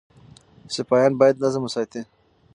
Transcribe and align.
سپایان 0.75 1.11
باید 1.19 1.41
نظم 1.43 1.61
وساتي. 1.63 2.01